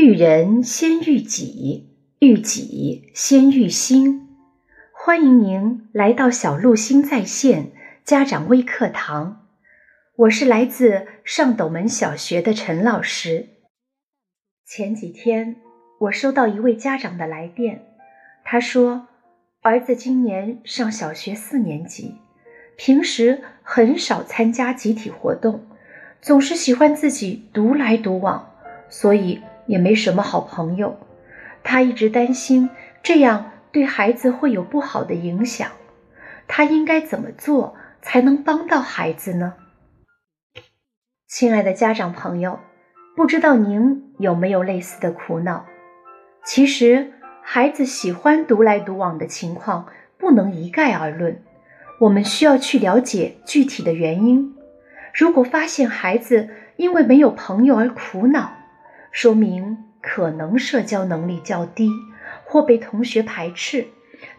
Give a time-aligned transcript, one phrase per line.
[0.00, 1.88] 育人先育己，
[2.20, 4.28] 育己先育心。
[4.92, 7.72] 欢迎您来到小鹿心在线
[8.04, 9.48] 家长微课堂，
[10.14, 13.48] 我是来自上斗门小学的陈老师。
[14.64, 15.56] 前几天
[16.02, 17.82] 我收到一位家长的来电，
[18.44, 19.08] 他说
[19.62, 22.14] 儿子今年上小学四年级，
[22.76, 25.66] 平时很少参加集体活动。
[26.22, 28.48] 总是喜欢自己独来独往，
[28.88, 30.98] 所以也没什么好朋友。
[31.62, 32.68] 他一直担心
[33.02, 35.70] 这样对孩子会有不好的影响。
[36.48, 39.54] 他应该怎么做才能帮到孩子呢？
[41.28, 42.58] 亲爱的家长朋友，
[43.14, 45.66] 不知道您有没有类似的苦恼？
[46.42, 51.42] 其实，孩子喜欢独来独往的情况不能一概而论，
[52.00, 54.54] 我们需要去了解具体的原因。
[55.12, 58.52] 如果发现孩子因为没有朋友而苦恼，
[59.10, 61.90] 说明可能社交能力较低
[62.44, 63.86] 或被同学排斥，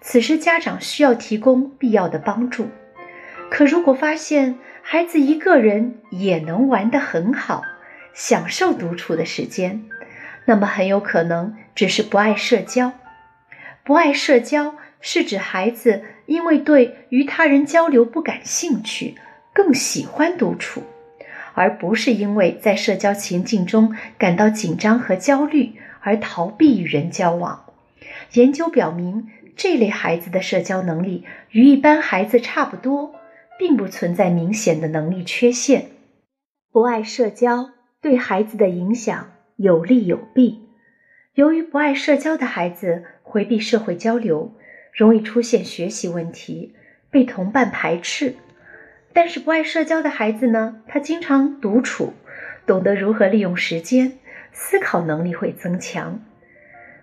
[0.00, 2.68] 此时家长需要提供必要的帮助。
[3.50, 7.62] 可如果发现孩子一个人也能玩得很好，
[8.12, 9.84] 享受独处的时间，
[10.44, 12.92] 那么很有可能只是不爱社交。
[13.84, 19.14] 不爱社交是指孩子因为对与他人交流不感兴趣。
[19.54, 20.84] 更喜欢独处，
[21.58, 27.64] 而不是因为在社交情境中感到紧张和焦虑而逃避与人交往。
[28.34, 33.16] 研究表明，这类孩子的社交能力与一般孩子差不多，
[33.58, 35.86] 并不存在明显的能力缺陷。
[36.70, 40.60] 不爱社交对孩子的影响有利有弊。
[41.34, 44.54] 由于不爱社交的孩子回避社会交流，
[44.92, 46.76] 容易出现学习问题，
[47.10, 48.36] 被同伴排斥。
[49.18, 50.76] 但是不爱社交的孩子呢？
[50.86, 52.14] 他经常独处，
[52.64, 54.12] 懂得如何利用时间，
[54.52, 56.20] 思考能力会增强。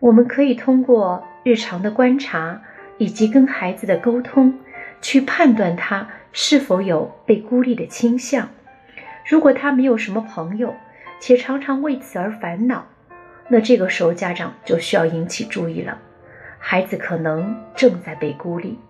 [0.00, 2.62] 我们可以通过日常的观察
[2.98, 4.58] 以及跟孩子的沟通，
[5.00, 8.48] 去判断他是否有被孤立的倾向。
[9.24, 10.74] 如果他没有什么朋友，
[11.20, 12.88] 且常常为此而烦恼，
[13.46, 15.96] 那这个时候家长就需要引起注意了。
[16.58, 18.80] 孩子可能正在被孤立，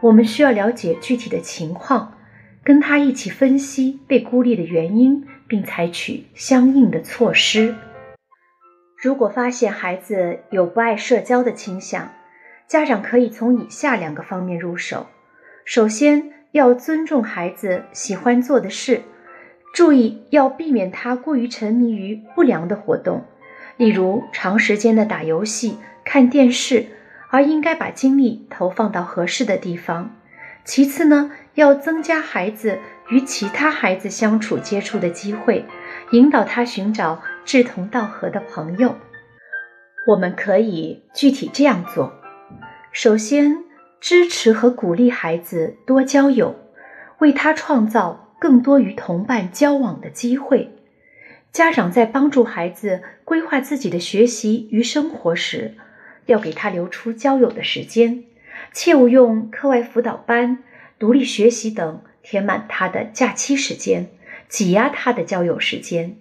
[0.00, 2.14] 我们需要了解具体的情况。
[2.64, 7.74] 跟他一起分析被孤立的原因，并采取相应的措施。
[8.96, 12.12] 如果发现孩子有不爱社交的倾向，
[12.68, 15.08] 家长可以从以下两个方面入手：
[15.64, 19.02] 首先，要尊重孩子喜欢做的事，
[19.74, 23.24] 注意要避免他过于沉迷于不良的活动，
[23.76, 26.86] 例如长时间的打游戏、看电视，
[27.28, 30.14] 而应该把精力投放到合适的地方。
[30.64, 31.32] 其次呢？
[31.54, 32.78] 要增加孩子
[33.10, 35.64] 与其他孩子相处接触的机会，
[36.12, 38.96] 引导他寻找志同道合的朋友。
[40.06, 42.12] 我们可以具体这样做：
[42.90, 43.64] 首先，
[44.00, 46.56] 支持和鼓励孩子多交友，
[47.18, 50.70] 为他创造更多与同伴交往的机会。
[51.52, 55.74] 家长在帮助孩子规划自己的学习与生活时，
[56.24, 58.24] 要给他留出交友的时间，
[58.72, 60.64] 切勿用课外辅导班。
[61.02, 64.06] 独立学习等填满他的假期时间，
[64.48, 66.14] 挤压他的交友时间。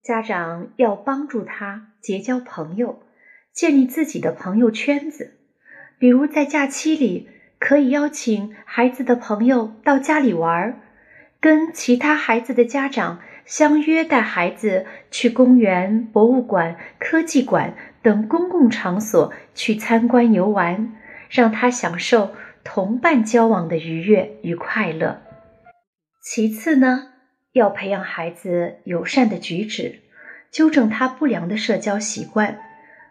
[0.00, 3.02] 家长要帮助他结交朋友，
[3.52, 5.38] 建立自己的朋友圈子。
[5.98, 10.80] 比如在假期里，可以邀请孩子的朋友到家里玩，
[11.40, 20.94] 跟其他孩子的家长相约带孩子去公园、博物馆、科技馆等公共场所去参观游玩，
[21.28, 22.30] 让他享受。
[22.64, 25.20] 同伴交往的愉悦与快乐。
[26.22, 27.08] 其次呢，
[27.52, 30.00] 要培养孩子友善的举止，
[30.50, 32.60] 纠正他不良的社交习惯。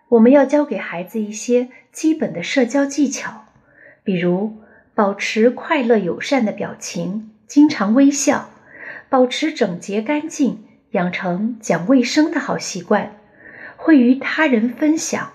[0.10, 3.46] 我们要教给孩子一些基本的社交技巧，
[4.04, 4.58] 比如
[4.94, 8.50] 保持快乐友善的表情，经常微笑，
[9.10, 13.16] 保持整洁干净，养成讲卫生的好习惯，
[13.78, 15.32] 会与他人分享。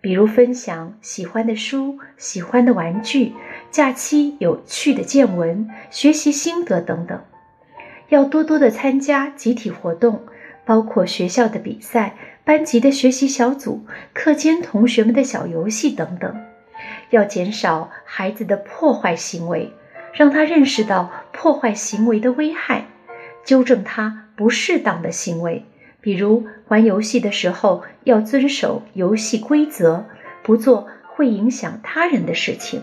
[0.00, 3.34] 比如分享喜欢的书、喜欢的玩具、
[3.72, 7.18] 假期有趣的见闻、学习心得等等。
[8.10, 10.20] 要多多的参加集体活动，
[10.66, 12.14] 包括学校的比赛、
[12.44, 16.38] 班级的学习小组、课间同学们的小游戏等等。
[17.08, 19.72] 要减少孩子的破坏行为，
[20.12, 22.84] 让他认识到破坏行为的危害，
[23.42, 25.64] 纠正他不适当的行为。
[26.02, 30.04] 比如玩游戏的时候要遵守游戏规则，
[30.42, 32.82] 不做会影响他人的事情，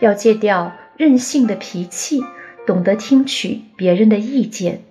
[0.00, 2.22] 要戒掉任性的脾气，
[2.66, 4.82] 懂得听取别人的意见。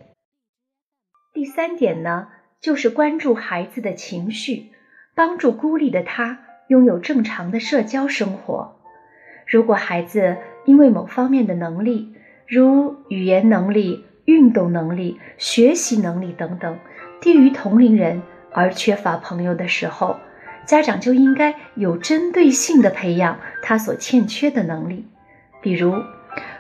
[1.34, 2.28] 第三点呢，
[2.62, 4.72] 就是关注孩子的情绪，
[5.16, 8.80] 帮助孤立的他拥有正常的社交生活。
[9.46, 12.16] 如果孩子因为某方面的能力，
[12.48, 16.80] 如语言能力、运动能力、学习能力等等，
[17.20, 18.22] 低于同龄人
[18.52, 20.18] 而缺乏朋友的时候，
[20.66, 25.06] 家长就应该有针对性的培养他所欠缺的能力。
[25.62, 25.96] 比如，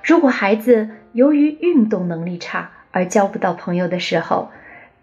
[0.04, 4.52] 如果孩子由于运动能力差而交不到朋友的时候，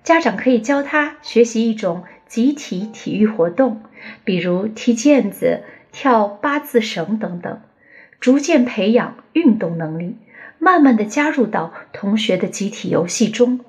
[0.03, 3.83] 家长可以教他学习一种集体体育活动，
[4.25, 5.63] 比如踢毽子、
[5.93, 7.61] 跳八字绳等等，
[8.21, 10.17] 逐渐培养运动能力，
[10.59, 13.61] 慢慢的加入到同学的集体游戏中。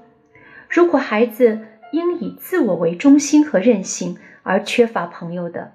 [0.69, 1.60] 如果孩子
[1.91, 5.73] 因以自我为中心和任性而缺乏朋友的，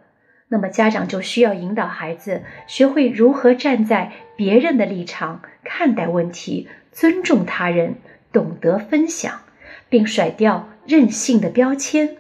[0.49, 7.97] 那么家长就需要引导孩子学会如何站在别人的立场看待问题，尊重他人，
[8.33, 9.41] 懂得分享。
[9.89, 12.17] 并甩掉任性的标签。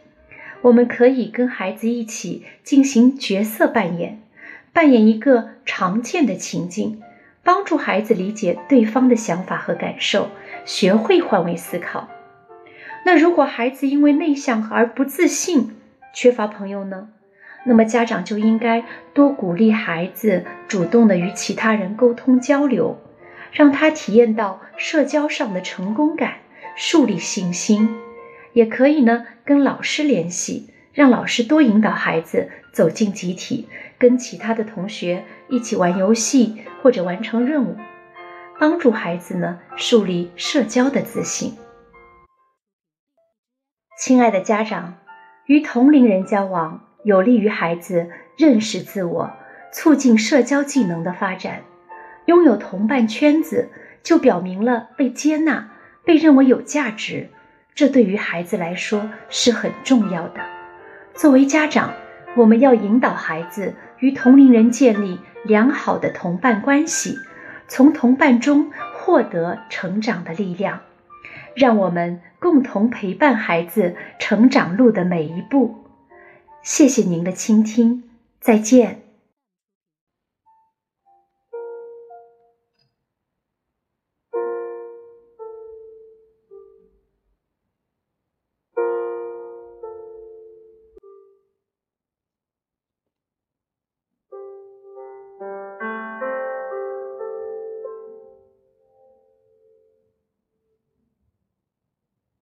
[0.62, 4.20] 我们可以跟孩子一起进行角色扮演，
[4.72, 7.02] 扮演一个常见的情境，
[7.42, 10.28] 帮助孩子理解对方的想法和感受，
[10.64, 12.08] 学会换位思考。
[13.04, 15.76] 那如果孩子因为内向而不自信，
[16.12, 17.08] 缺乏朋友呢？
[17.64, 22.98] 那么家长就应该多鼓励孩子主动的与其他人沟通交流，
[23.52, 26.34] 让他体验到社交上的成功感。
[26.78, 27.88] 树立信心，
[28.52, 33.66] 也可以呢跟老师联系，让老师多引导孩子走进集体，
[33.98, 37.76] 跟其他的同学一起玩游戏或者完成任务，
[38.60, 41.54] 帮助孩子呢树立社交的自信。
[43.98, 44.98] 亲爱的家长，
[45.46, 49.32] 与同龄人交往有利于孩子认识自我，
[49.72, 51.62] 促进社交技能的发展。
[52.26, 53.70] 拥有同伴圈子，
[54.02, 55.70] 就表明了被接纳。
[56.04, 57.30] 被认为有价值，
[57.74, 60.40] 这对于孩子来说是很重要的。
[61.14, 61.94] 作为家长，
[62.36, 67.18] 我们要引导孩子与同龄人建立良好的同伴关系，
[67.66, 70.82] 从同伴中获得成长的力量。
[71.56, 75.74] 让我们共同陪伴孩子成长路的每一步。
[76.62, 78.04] 谢谢您的倾听，
[78.40, 79.05] 再见。